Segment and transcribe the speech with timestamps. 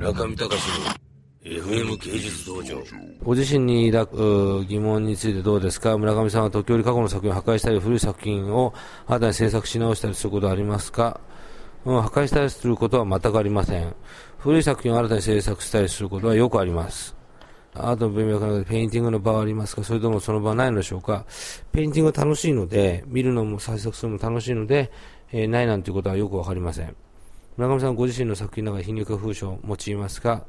[0.00, 0.54] 村上隆の
[1.44, 2.82] FM 芸術道場。
[3.22, 4.16] ご自身に抱
[4.62, 5.98] く疑問についてどうですか？
[5.98, 8.72] 村上さんは時折過去の作品を破壊したり古い作品を
[9.06, 11.20] 新たに制作し直したりすることはありますか？
[11.84, 13.94] うん、破壊したりすることは全くありません。
[14.38, 17.14] 古い作品を新たに制作したりすることはよくあります。
[17.74, 19.84] アートの文脈の中でペインティングの場はありますか？
[19.84, 21.26] それともその場はないのでしょうか？
[21.72, 24.90] ペインティングが楽しいので、見るのも制作するのも楽しいので、
[25.30, 26.96] えー、ないなんていうことはよくわかりません。
[27.60, 30.46] 村上さんご自身の作品の中で皮肉風刺を用いますか、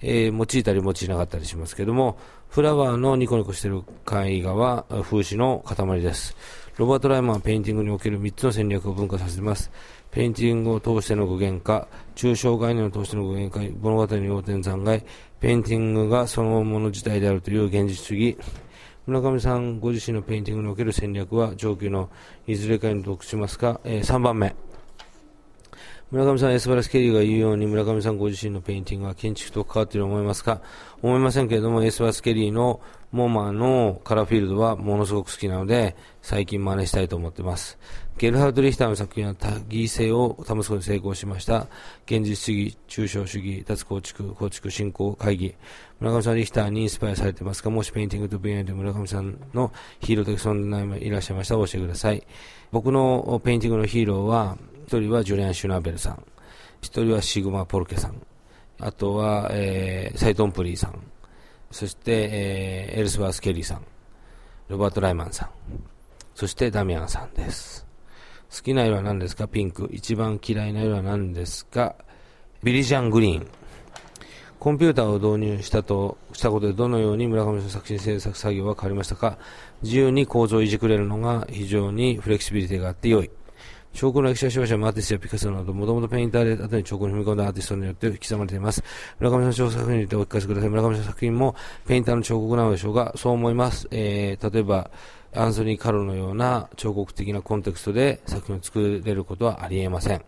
[0.00, 2.16] えー、用いたり用いなかったりしますけども、
[2.48, 6.34] フラワーのニコニコしている絵画は風刺の塊です。
[6.78, 9.70] ロバート・ライマンはペインティングにおける3つの戦略を分化させます。
[10.10, 15.04] ペインティングを通しての具現化、抽象概念を通しての具現化、物語の要点残骸、
[15.40, 18.38] ペインティングがそのもの自体であるという現実主義、
[19.06, 22.08] 村上さんご自身のペインティングにおける戦略は上級の
[22.46, 24.56] いずれかに属しますか、えー、3番目。
[26.14, 30.60] 村上さん、エルズワース・ケリーが言うように、村上さんご自身のペインティングは建築と関わっていると思いますか？
[31.02, 37.80] 思いませんけれども、エルズワース・ケリーのモーマのカラーフィールドはものすごく好きなので、最近真似したいと思っています。
[38.16, 41.66] ゲルハルト・リヒターの作品は多義性を保つことに成功しました。
[42.06, 45.56] 現実主義、抽象主義、脱構築、構築振興会議。
[45.98, 47.70] 村上さん、リヒターにインスパイアされていますか？
[47.70, 52.24] もしペインティングと分野で村上さんのヒーロー的存在もいらっしゃいましたら教えてください。
[52.70, 54.56] 僕のペインティングのヒーローは、
[54.86, 56.22] 一人はジュリアン・シュナベルさん。
[56.82, 58.20] 一人はシグマ・ポルケさん。
[58.78, 61.00] あとは、えー、サイ・トゥオンブリーさん。
[61.70, 63.82] そして、えー、エルズワース・ケリーさん。
[64.68, 65.48] ロバート・ライマンさん。
[66.34, 67.86] そしてダミアンさんです。
[68.54, 69.48] 好きな色は何ですか？
[69.48, 69.88] ピンク。
[69.90, 71.94] 一番嫌いな色は何ですか？
[72.62, 73.46] ビリジアン・グリーン。
[74.58, 79.38] コンピューターを導入したと、したことでどのように村上の作品制作作業は変わりましたか？
[79.82, 83.30] 自由に構造をいじくれるのが非常にフレキシビリティがあって良い。
[83.94, 88.82] 彫刻の歴史はしばしばアーティストやピカソなど、もともとペインターで後に彫刻に踏み込んだアーティストによって刻まれています。
[89.20, 90.70] 村上さんの彫刻作品についてお聞かせください。
[90.70, 91.54] 村上さんの作品も
[91.86, 93.86] ペインターの彫刻なのでしょうかそう思います。
[93.92, 94.90] えー、例えば、
[95.36, 100.22] アンソニー・カロのような彫刻的なコンテクストで作品を作れることはありえません。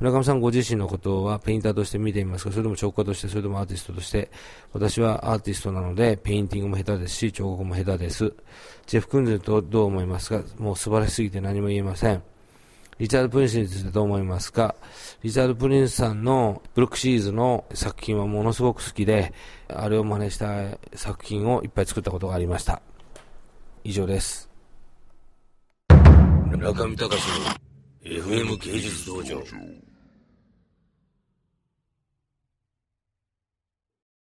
[0.00, 4.30] 村上さんご自身のことはペインターとして見ていますかそれとも彫刻家として、それともアーティストとして。
[4.72, 8.32] 私はアーティストなので、ペインティングも下手ですし、彫刻も下手です。
[8.86, 10.42] ジェフ・クーンズどう思いますか？
[10.58, 12.22] もう素晴らしすぎて何も言えません。
[12.98, 14.74] リチャード・プリンスについてどう思いますか？
[15.22, 19.32] リチャード・プリンスさんのブックシリーズの作品はものすごく好きで、
[19.68, 22.80] あれを真似した作品をいっぱい作ったことがありました。
[23.82, 24.48] 以上です。
[25.88, 27.10] 村上隆の
[28.04, 29.42] FM 芸術道場。